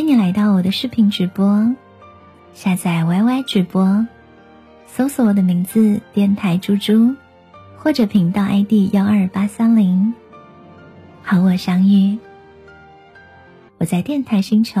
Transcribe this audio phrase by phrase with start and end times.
[0.00, 1.76] 欢迎你来到我的视频直播，
[2.54, 4.06] 下载 YY 直播，
[4.86, 7.14] 搜索我的名字“电台猪猪”，
[7.76, 10.14] 或者频道 ID 幺二八三零，
[11.22, 12.18] 和我相遇。
[13.76, 14.80] 我在电台星球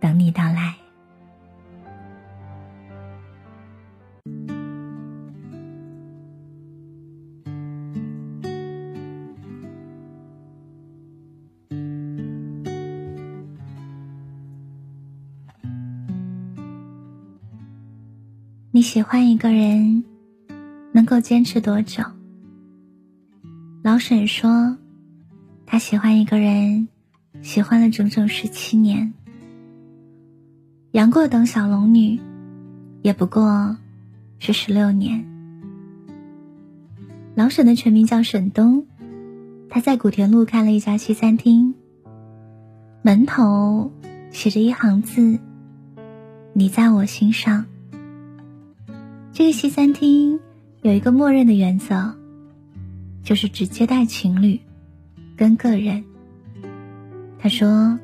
[0.00, 0.74] 等你到来。
[18.84, 20.04] 喜欢一个人，
[20.92, 22.04] 能够坚持多久？
[23.82, 24.76] 老沈说，
[25.64, 26.86] 他喜欢一个人，
[27.40, 29.14] 喜欢了整整十七年。
[30.92, 32.20] 杨过等小龙女，
[33.00, 33.74] 也不过
[34.38, 35.24] 是十六年。
[37.34, 38.84] 老沈的全名叫沈东，
[39.70, 41.74] 他在古田路开了一家西餐厅，
[43.00, 43.90] 门头
[44.30, 45.38] 写着一行字
[46.52, 47.64] ：“你在我心上。”
[49.34, 50.38] 这个西餐厅
[50.82, 52.14] 有一个默认的原则，
[53.24, 54.60] 就是只接待情侣
[55.36, 56.04] 跟个人。
[57.40, 57.98] 他说，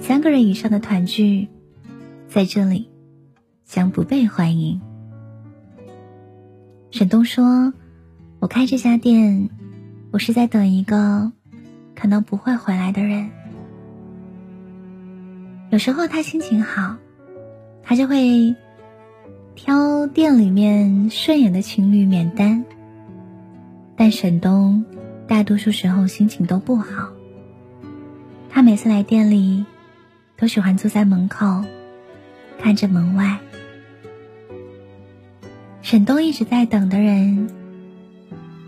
[0.00, 1.46] 三个人以上的团聚
[2.26, 2.90] 在这里
[3.64, 4.80] 将不被欢迎。
[6.90, 7.72] 沈东说
[8.40, 9.48] ：“我开这家店，
[10.10, 11.30] 我是在等一个
[11.94, 13.30] 可能不会回来的人。
[15.70, 16.96] 有时候他心情好，
[17.84, 18.52] 他就会。”
[19.54, 22.64] 挑店里面顺眼的情侣免单，
[23.96, 24.84] 但沈东
[25.28, 27.08] 大多数时候心情都不好。
[28.50, 29.64] 他每次来店里，
[30.36, 31.64] 都喜欢坐在门口，
[32.58, 33.38] 看着门外。
[35.82, 37.48] 沈东一直在等的人，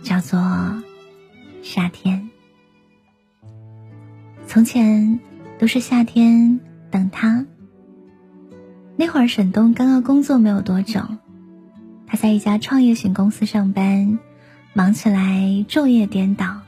[0.02, 0.40] 叫做
[1.62, 2.30] 夏天。
[4.46, 5.18] 从前
[5.58, 6.60] 都是夏天
[6.90, 7.44] 等他。
[8.96, 11.00] 那会儿，沈东刚刚工作没有多久，
[12.06, 14.18] 他在一家创业型公司上班，
[14.72, 16.62] 忙起来昼夜颠倒。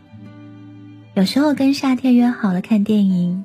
[1.15, 3.44] 有时候跟夏天约好了看电影，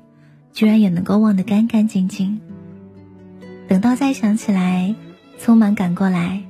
[0.51, 2.41] 居然也能够忘得干干净净。
[3.69, 4.93] 等到再想起来，
[5.39, 6.43] 匆忙赶过来，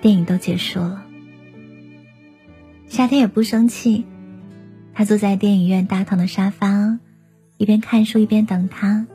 [0.00, 1.02] 电影都结束了。
[2.86, 4.04] 夏天也不生气，
[4.94, 7.00] 他坐在电影院大堂的沙发，
[7.56, 9.08] 一边看书一边等他。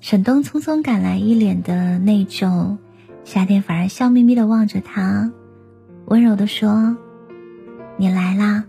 [0.00, 2.76] 沈东匆匆赶来，一脸的内疚。
[3.24, 5.32] 夏天反而笑眯眯的望着他，
[6.04, 6.96] 温柔的说
[7.98, 8.62] ：“你来啦，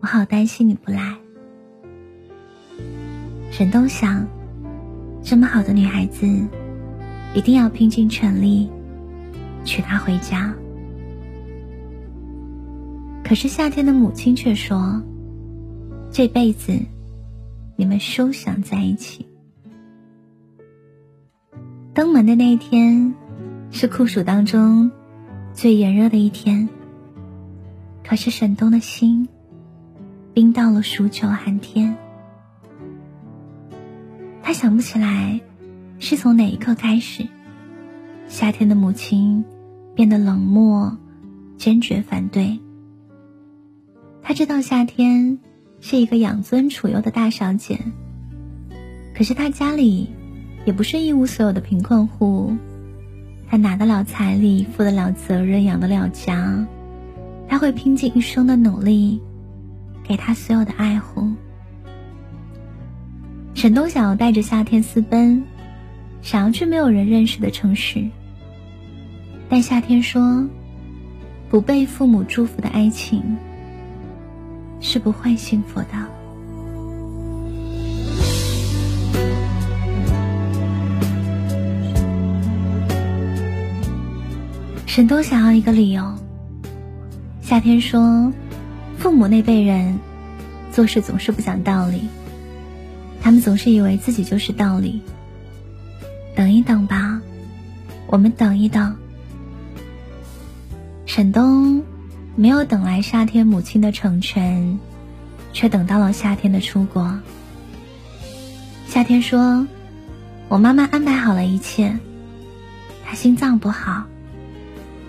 [0.00, 1.16] 我好担心你不来。”
[3.50, 4.24] 沈东想，
[5.24, 6.24] 这么好的女孩子，
[7.34, 8.70] 一定要拼尽全力
[9.64, 10.54] 娶她回家。
[13.24, 15.02] 可是夏天的母亲却说
[16.12, 16.78] ：“这辈子，
[17.74, 19.26] 你们休想在一起。”
[21.98, 23.12] 登门的那一天，
[23.72, 24.92] 是酷暑当中
[25.52, 26.68] 最炎热的一天。
[28.04, 29.28] 可是沈东的心
[30.32, 31.96] 冰到了数九寒天。
[34.44, 35.40] 他想不起来
[35.98, 37.26] 是从哪一刻开始，
[38.28, 39.44] 夏天的母亲
[39.96, 40.96] 变得冷漠、
[41.56, 42.60] 坚决反对。
[44.22, 45.40] 他知道夏天
[45.80, 47.80] 是一个养尊处优的大小姐，
[49.16, 50.10] 可是他家里。
[50.68, 52.54] 也不是一无所有的贫困户，
[53.48, 56.62] 他拿得了彩礼，负得了责任，养得了家，
[57.48, 59.18] 他会拼尽一生的努力，
[60.04, 61.26] 给他所有的爱护。
[63.54, 65.42] 沈东想要带着夏天私奔，
[66.20, 68.06] 想要去没有人认识的城市，
[69.48, 70.46] 但夏天说，
[71.48, 73.38] 不被父母祝福的爱情
[74.80, 76.17] 是不会幸福的。
[84.98, 86.12] 沈东想要一个理由。
[87.40, 88.32] 夏天说
[88.98, 90.00] ：“父母那辈人
[90.72, 92.08] 做事总是不讲道理，
[93.22, 95.00] 他们总是以为自己就是道理。
[96.34, 97.20] 等一等吧，
[98.08, 98.96] 我们等一等。”
[101.06, 101.84] 沈东
[102.34, 104.80] 没有等来夏天母亲的成全，
[105.52, 107.20] 却等到了夏天的出国。
[108.88, 109.64] 夏天说
[110.50, 111.96] ：“我妈妈安排好了一切。
[113.04, 114.02] 她心脏不好，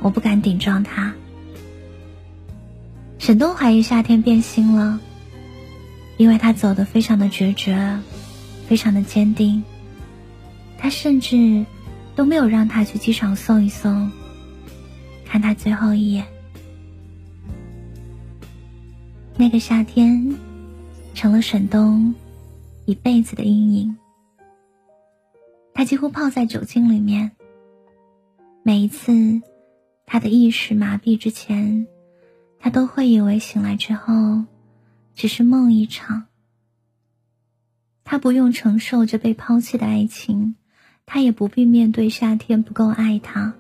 [0.02, 1.14] 我不敢顶撞他。”
[3.20, 5.00] 沈东怀疑夏天变心了，
[6.18, 8.00] 因为他走的非常的决绝，
[8.68, 9.64] 非常的坚定。
[10.78, 11.66] 他甚至
[12.16, 14.12] 都没有让他去机场送一送，
[15.26, 16.26] 看他最后一眼。
[19.36, 20.36] 那个夏天，
[21.14, 22.16] 成了沈东
[22.86, 23.98] 一辈子的阴影。
[25.74, 27.32] 他几乎泡在酒精里面。
[28.64, 29.42] 每一次，
[30.12, 31.88] 他的意识麻痹之前。
[32.58, 34.44] 他都会以为醒来之后，
[35.14, 36.26] 只是梦一场。
[38.04, 40.56] 他不用承受着被抛弃的爱情，
[41.06, 43.54] 他也不必面对夏天不够爱他。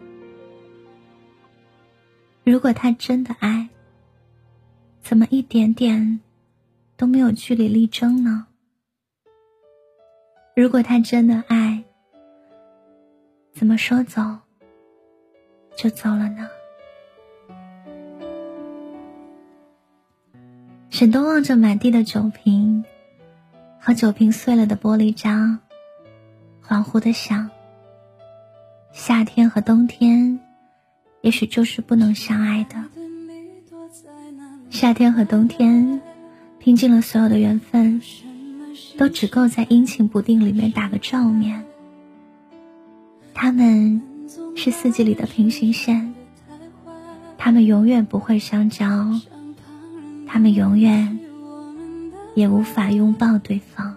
[2.43, 3.69] 如果他真的爱，
[5.01, 6.19] 怎么一点点
[6.97, 8.47] 都没有据理力争呢？
[10.55, 11.85] 如果他真的爱，
[13.53, 14.39] 怎么说走
[15.81, 16.49] 就走了呢？
[20.89, 22.83] 沈东望着满地的酒瓶
[23.79, 25.59] 和酒瓶碎了的玻璃渣，
[26.67, 27.49] 恍惚的想：
[28.91, 30.41] 夏天和冬天，
[31.21, 32.75] 也许就是不能相爱的。
[34.69, 36.01] 夏天和冬天，
[36.59, 38.01] 拼尽了所有的缘分，
[38.97, 41.63] 都只够在阴晴不定里面打个照面。
[43.33, 44.01] 他们
[44.55, 46.13] 是四季里的平行线，
[47.37, 48.85] 他们永远不会相交。
[50.27, 51.19] 他们永远
[52.35, 53.95] 也无法拥抱对方。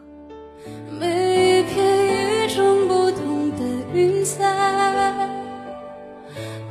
[0.98, 3.58] 每一片与众不同的
[3.94, 5.28] 云彩，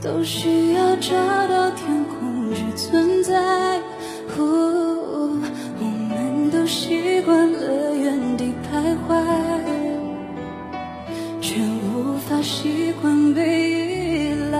[0.01, 1.11] 都需要找
[1.47, 3.79] 到天空去存在。
[4.37, 5.39] 我
[5.79, 9.50] 们都习惯了原地徘徊，
[11.93, 14.50] 无法习惯被依赖。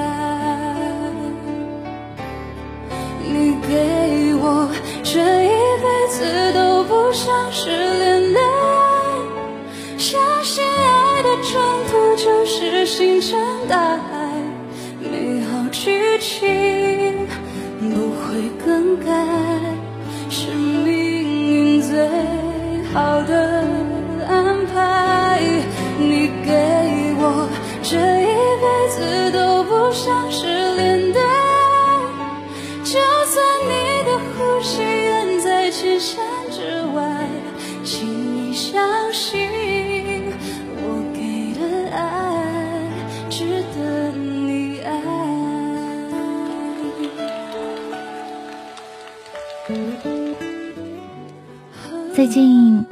[52.21, 52.85] 最近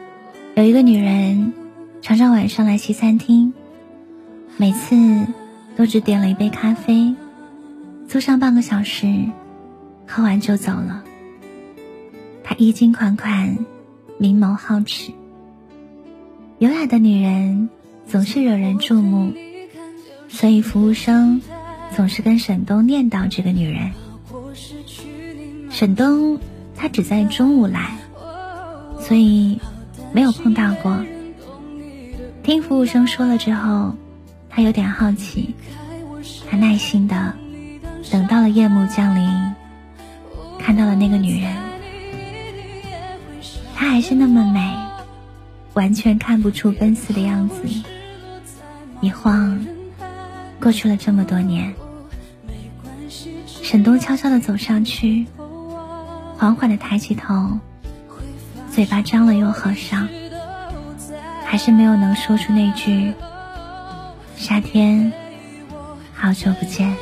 [0.56, 1.54] 有一个女人，
[2.02, 3.54] 常常晚上来西餐厅，
[4.58, 4.96] 每次
[5.76, 7.14] 都只点了一杯咖啡，
[8.08, 9.26] 坐上半个小时，
[10.08, 11.04] 喝完就走了。
[12.44, 13.56] 她衣襟款款，
[14.18, 15.12] 明眸皓齿，
[16.58, 17.70] 优雅的女人
[18.08, 19.32] 总是惹人注目，
[20.28, 21.40] 所以服务生
[21.96, 23.92] 总是跟沈东念叨这个女人。
[25.70, 26.40] 沈东
[26.76, 27.96] 他只在中午来，
[29.10, 29.60] 所以
[30.14, 31.04] 没有碰到过。
[32.44, 33.96] 听服务生说了之后，
[34.52, 35.56] 他有点好奇，
[36.48, 37.34] 他耐心的
[38.12, 39.28] 等到了夜幕降临，
[40.60, 41.52] 看到了那个女人。
[43.74, 44.78] 她还是那么美，
[45.74, 47.56] 完全看不出奔四的样子。
[49.02, 49.66] 一晃，
[50.62, 51.74] 过去了这么多年。
[53.10, 55.26] 沈东悄悄的走上去，
[56.38, 57.58] 缓缓的抬起头，
[58.80, 60.08] 嘴巴张了又合上，
[61.46, 63.14] 还是没有能说出那句
[64.38, 65.12] “夏天，
[66.14, 66.96] 好久不见”。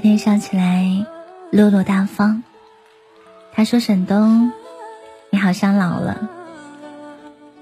[0.00, 1.06] 天笑起来
[1.52, 2.42] 落落大方。
[3.52, 4.50] 他说：“沈东，
[5.30, 6.28] 你好像老了。”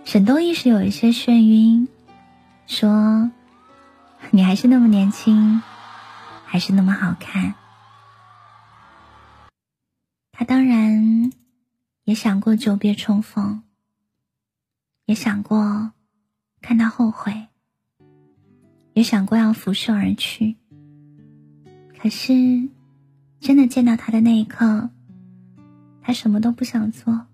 [0.04, 1.88] 沈东一时有一些眩晕，
[2.66, 3.30] 说
[4.30, 5.62] ：“你还是那么年轻，
[6.46, 7.54] 还是那么好看。”
[10.32, 11.32] 他当然
[12.04, 13.62] 也想过久别重逢，
[15.04, 15.92] 也想过
[16.62, 17.48] 看他后悔，
[18.94, 20.56] 也想过要拂袖而去。
[22.00, 22.32] 可是，
[23.40, 24.90] 真的见到他的那一刻，
[26.00, 27.26] 他什么都不想做。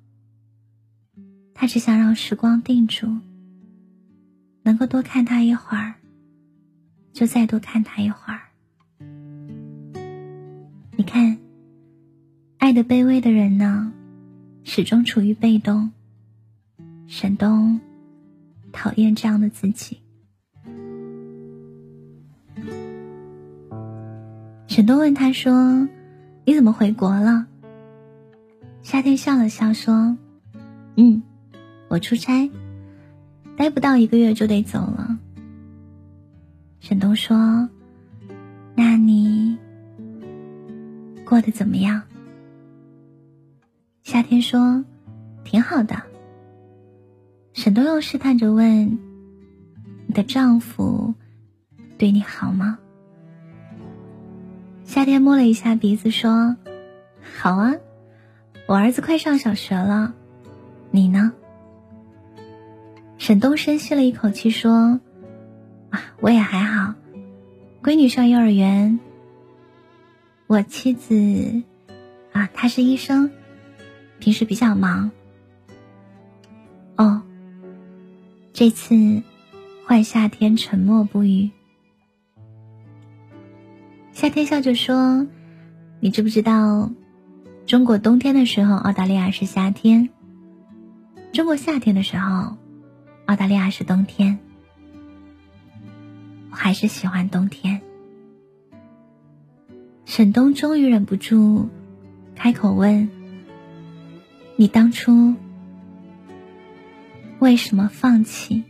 [1.52, 3.18] 他只想让时光定住，
[4.62, 5.94] 能够多看他一会儿，
[7.12, 8.40] 就再多看他一会儿。
[10.96, 11.38] 你看。
[12.56, 13.92] 爱的卑微的人呢，
[14.62, 15.92] 始终处于被动。
[17.06, 17.78] 沈东
[18.72, 19.98] 讨厌这样的自己。
[24.74, 25.88] 沈东问他说
[26.44, 27.46] ：“你怎么回国了？”
[28.82, 30.16] 夏天笑了笑说
[30.98, 31.22] ：“嗯，
[31.86, 32.50] 我出差，
[33.56, 35.16] 待不到一个月就得走了。”
[36.82, 37.68] 沈东说
[38.74, 39.56] ：“那你
[41.24, 42.02] 过得怎么样？”
[44.02, 44.84] 夏天说
[45.46, 46.02] ：“挺好的。”
[47.54, 48.98] 沈东又试探着问
[50.08, 51.14] ：“你的丈夫
[51.96, 52.76] 对你好吗？”
[54.84, 56.56] 夏天摸了一下鼻子说
[57.38, 57.74] ：“好啊，
[58.66, 60.14] 我儿子快上小学了。
[60.90, 61.32] 你呢？”
[63.18, 65.00] 沈东深吸了一口气说
[65.90, 66.94] ：“啊，我也还好，
[67.82, 69.00] 闺女上幼儿园。
[70.46, 71.62] 我妻子
[72.32, 73.30] 啊，她是医生。”
[74.20, 75.10] 平时比较忙。
[76.96, 77.22] 哦，
[78.52, 79.22] 这次
[79.86, 81.50] 换夏天沉默不语。
[84.14, 85.26] 夏天笑着说
[85.98, 86.88] ：“你知不知道，
[87.66, 90.08] 中国冬天的时候，澳大利亚是夏天；
[91.32, 92.56] 中国夏天的时候，
[93.26, 94.38] 澳大利亚是冬天。
[96.52, 97.82] 我还是喜欢冬天。”
[100.06, 101.68] 沈东终于忍不住
[102.36, 103.10] 开口问。
[104.54, 105.34] 你当初
[107.40, 108.62] 为什么放弃？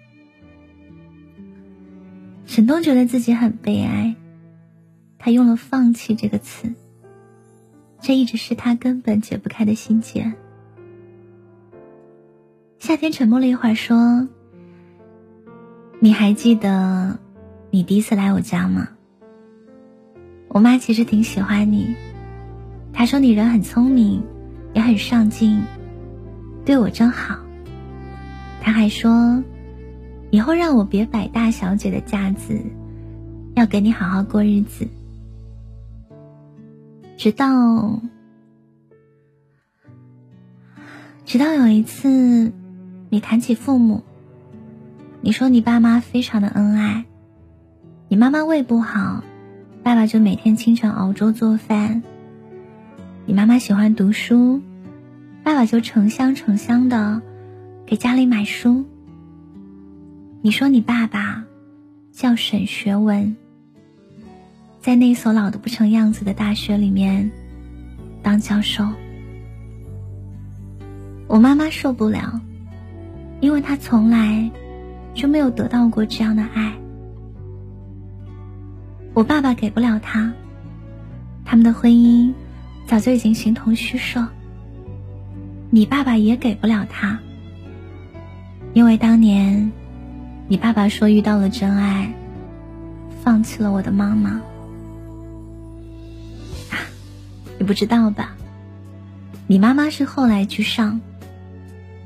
[2.46, 4.16] 沈东觉得自己很悲哀，
[5.24, 6.74] 他用了“放弃”这个词，
[7.98, 10.34] 这一直是他根本解不开的心结。
[12.78, 14.28] 夏天沉默了一会儿，说
[15.98, 17.18] ：“你还记得
[17.70, 18.90] 你第一次来我家吗？
[20.48, 21.94] 我妈其实挺喜欢你，
[22.92, 24.22] 她说你人很聪明。”
[24.74, 25.62] 也很上进，
[26.66, 27.38] 对我真好。
[28.60, 29.42] 她还说，
[30.30, 32.60] 以后让我别摆大小姐的架子，
[33.54, 34.86] 要给你好好过日子。
[37.16, 38.00] 直到，
[41.24, 42.52] 直到有一次，
[43.08, 44.02] 你谈起父母，
[45.20, 47.04] 你说你爸妈非常的恩爱，
[48.08, 49.22] 你妈妈胃不好，
[49.82, 52.02] 爸爸就每天清晨熬粥做饭。
[53.26, 54.60] 你妈妈喜欢读书，
[55.42, 57.22] 爸爸就成箱成箱的
[57.86, 58.84] 给家里买书。
[60.42, 61.44] 你说你爸爸
[62.12, 63.34] 叫沈学文，
[64.84, 67.30] 在那所老的不成样子的大学里面
[68.22, 68.86] 当教授。
[71.26, 72.38] 我妈妈受不了，
[73.40, 74.50] 因为她从来
[75.14, 76.74] 就没有得到过这样的爱。
[79.14, 80.30] 我爸爸给不了她，
[81.46, 82.30] 他们的婚姻。
[82.86, 84.28] 早就已经形同虚设。
[85.70, 87.18] 你爸爸也给不了她，
[88.74, 89.72] 因为当年，
[90.46, 92.12] 你爸爸说遇到了真爱，
[93.22, 94.42] 放弃了我的妈妈。
[97.64, 98.36] 你不知道吧？
[99.46, 101.00] 你妈妈是后来居上。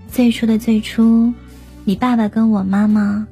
[0.09, 1.35] 最初的最初，
[1.85, 3.27] 你爸爸跟我妈妈，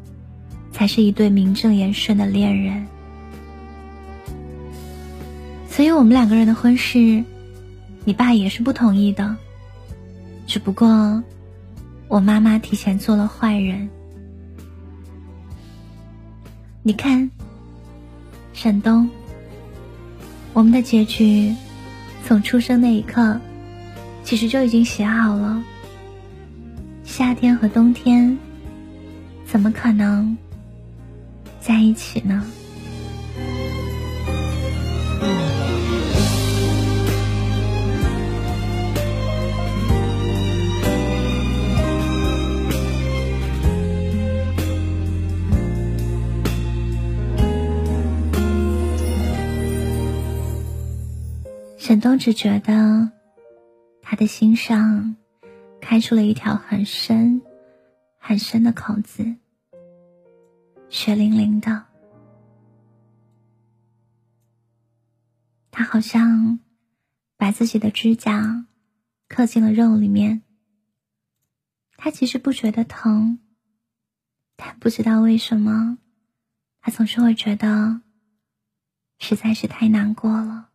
[0.72, 2.84] 才是一对名正言顺的恋人。
[5.68, 7.22] 所以我们两个人的婚事。
[8.04, 9.36] 你爸也是不同意的，
[10.48, 11.22] 只不过
[12.08, 13.88] 我妈妈提前做了坏人。
[16.82, 17.30] 你看，
[18.52, 19.08] 沈东，
[20.52, 21.54] 我们的结局
[22.26, 23.40] 从出生那一刻
[24.24, 25.62] 其实就已经写好了。
[27.04, 28.36] 夏天和冬天
[29.46, 30.36] 怎么可能
[31.60, 32.44] 在一起呢？
[51.86, 53.12] 沈东只觉得，
[54.02, 55.14] 他的心上
[55.80, 57.40] 开出了一条很深、
[58.18, 59.36] 很深的口子，
[60.88, 61.86] 血淋淋的。
[65.70, 66.58] 他好像
[67.36, 68.66] 把自己的指甲
[69.28, 70.42] 刻进了肉里面。
[71.96, 73.38] 他其实不觉得疼，
[74.56, 75.98] 但不知道为什么，
[76.80, 78.00] 他总是会觉得
[79.20, 80.70] 实在是太难过了。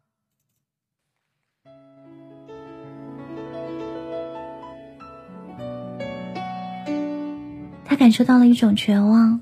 [7.92, 9.42] 他感受到了一种绝望，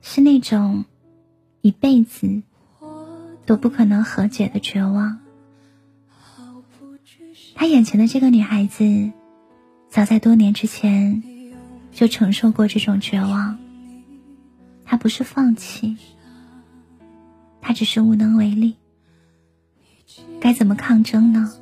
[0.00, 0.84] 是那种
[1.60, 2.44] 一辈子
[3.44, 5.18] 都不可能和解的绝望。
[7.56, 9.10] 他眼前的这个女孩子，
[9.88, 11.24] 早在多年之前
[11.90, 13.58] 就承受过这种绝望。
[14.84, 15.96] 他不是放弃，
[17.60, 18.76] 他只是无能为力。
[20.38, 21.52] 该怎么抗争呢？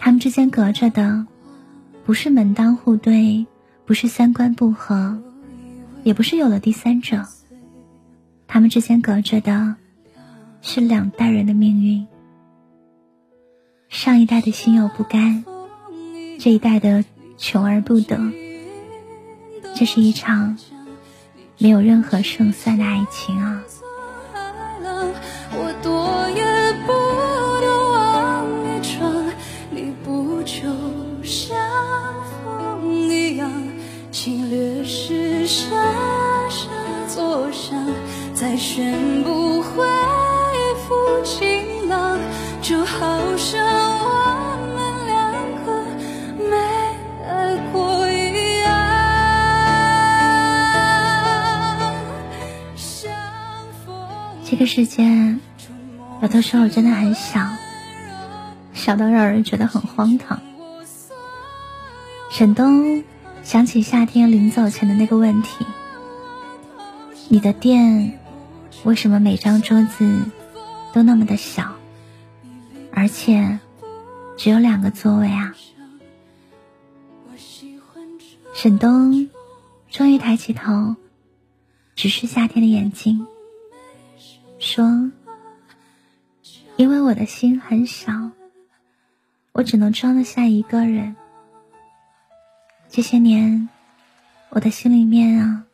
[0.00, 1.28] 他们之间隔着的，
[2.04, 3.46] 不是门当户对。
[3.84, 5.20] 不是三观不合，
[6.02, 7.26] 也不是有了第三者，
[8.46, 9.76] 他们之间隔着的，
[10.62, 12.06] 是两代人的命运。
[13.88, 15.44] 上一代的心有不甘，
[16.38, 17.04] 这一代的
[17.36, 18.18] 求而不得。
[19.74, 20.56] 这是一场
[21.58, 23.62] 没有任何胜算的爱情啊！
[38.72, 39.84] 再宣布恢
[40.88, 42.18] 复晴朗，
[42.62, 43.62] 就好像
[44.00, 45.34] 我们两
[45.66, 45.84] 个
[46.38, 46.56] 没
[47.28, 47.30] 爱
[47.70, 48.72] 过一样。
[54.42, 55.04] 这个世界
[56.22, 57.46] 有的时候真的很小，
[58.72, 60.40] 小到让人觉得很荒唐。
[62.30, 63.04] 沈东
[63.42, 65.66] 想起夏天临走前的那个问题
[67.28, 68.18] ：“你的店？”
[68.84, 70.24] 为什么每张桌子
[70.92, 71.76] 都那么的小，
[72.92, 73.60] 而且
[74.36, 75.54] 只有两个座位啊？
[78.54, 79.28] 沈东
[79.88, 80.96] 终于抬起头，
[81.94, 83.26] 直视夏天的眼睛，
[84.58, 85.10] 说
[86.76, 88.30] ：“因为我的心很小，
[89.52, 91.16] 我只能装得下一个人。
[92.88, 93.68] 这些年，
[94.50, 95.64] 我的心里面啊，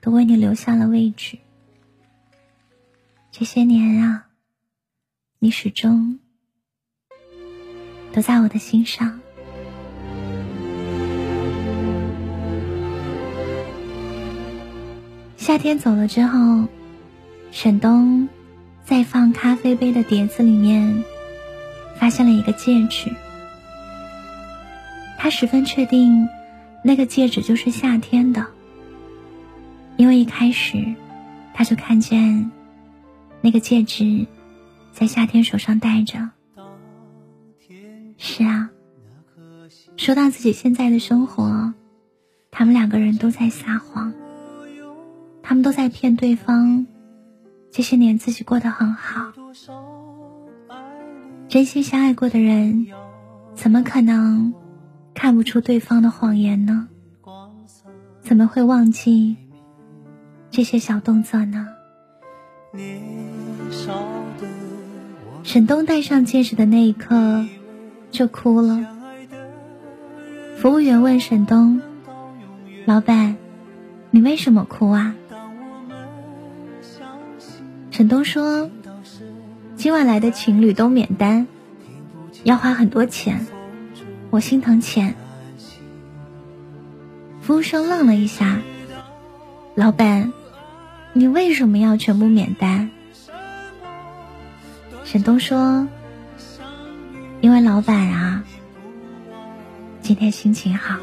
[0.00, 1.38] 都为你留下了位置。”
[3.32, 4.26] 这些年啊，
[5.38, 6.18] 你始终
[8.12, 9.20] 都在我的心上。
[15.36, 16.66] 夏天走了之后，
[17.52, 18.28] 沈东
[18.84, 21.04] 在放咖啡杯的碟子里面
[21.98, 23.14] 发现了一个戒指。
[25.18, 26.28] 他十分确定，
[26.82, 28.44] 那个戒指就是夏天的，
[29.96, 30.94] 因为一开始
[31.54, 32.50] 他就看见。
[33.42, 34.26] 那个戒指，
[34.92, 36.30] 在夏天手上戴着。
[38.18, 38.70] 是啊，
[39.96, 41.72] 说到自己现在的生活，
[42.50, 44.12] 他们两个人都在撒谎，
[45.42, 46.86] 他们都在骗对方。
[47.70, 49.32] 这些年自己过得很好，
[51.48, 52.88] 真心相爱过的人，
[53.54, 54.52] 怎么可能
[55.14, 56.88] 看不出对方的谎言呢？
[58.20, 59.36] 怎么会忘记
[60.50, 61.68] 这些小动作呢？
[65.42, 67.44] 沈东戴上戒指的那一刻，
[68.10, 68.86] 就哭了。
[70.56, 71.80] 服务员问沈东
[72.86, 73.36] ：“老板，
[74.10, 75.14] 你为什么哭啊？”
[77.90, 78.70] 沈东说
[79.76, 81.46] ：“今晚来的情侣都免单，
[82.44, 83.46] 要花很多钱，
[84.30, 85.14] 我心疼钱。”
[87.42, 88.60] 服务生愣了一下
[89.74, 90.32] ：“老板。”
[91.12, 92.88] 你为什么要全部免单？
[95.12, 95.88] 沈东说
[97.42, 98.44] ：“因为老板啊，
[100.00, 100.96] 今天心情好。”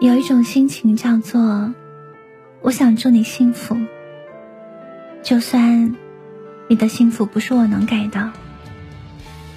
[0.00, 1.72] 有一种心情叫做。
[2.62, 3.76] 我想祝你幸福，
[5.30, 5.94] 就算
[6.66, 8.32] 你的幸福不是我能给的，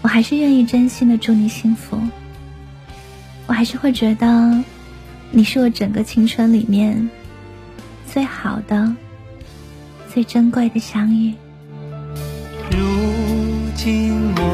[0.04, 2.00] 我还是愿意真心的祝你幸福。
[3.48, 4.64] 我还是会觉得
[5.32, 7.10] 你是我整个青春里面
[8.06, 8.96] 最好的、
[10.14, 11.34] 最珍贵的相遇。
[12.70, 12.78] 如
[13.76, 14.53] 今我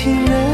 [0.00, 0.49] 情人。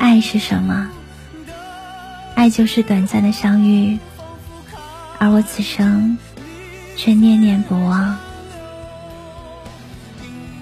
[0.00, 0.90] 爱是什么？”
[2.34, 3.98] 爱就是短暂的相遇，
[5.18, 6.16] 而我此生
[6.96, 8.18] 却念念不忘。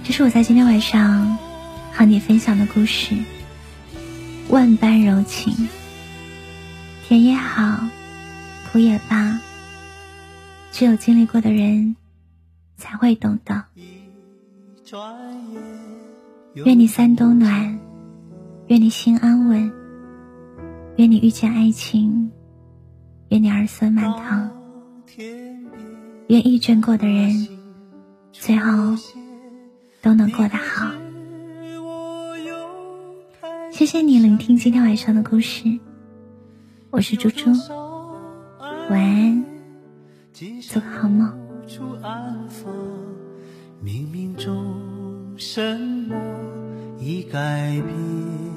[0.03, 1.38] 这是我在今天晚上
[1.92, 3.14] 和你分享的故事。
[4.48, 5.68] 万般柔情，
[7.07, 7.87] 甜也好，
[8.72, 9.38] 苦也罢，
[10.72, 11.94] 只有经历过的人
[12.77, 13.64] 才会懂得。
[16.55, 17.79] 愿你三冬暖，
[18.68, 19.72] 愿你心安稳，
[20.96, 22.31] 愿你遇见爱情，
[23.31, 24.50] 愿你儿孙满堂，
[26.26, 27.48] 愿遇见过的人
[28.31, 28.94] 最后
[30.02, 30.92] 都能过得好。
[33.70, 35.64] 谢谢你聆听今天晚上的故事，
[36.90, 37.50] 我是猪猪，
[38.90, 39.44] 晚安，
[40.61, 41.33] 做个好梦。
[43.83, 44.74] 冥冥中
[45.38, 46.14] 什么
[46.98, 48.48] 已改变？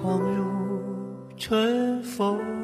[0.00, 0.46] 月光如
[1.36, 2.59] 春风。